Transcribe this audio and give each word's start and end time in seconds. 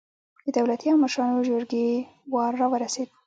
د 0.45 0.47
دولتي 0.57 0.87
او 0.93 0.97
مشرانو 1.03 1.45
جرګې 1.49 1.87
وار 2.33 2.51
راورسېد. 2.61 3.09